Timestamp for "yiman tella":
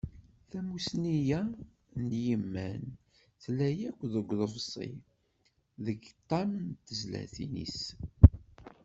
2.23-3.67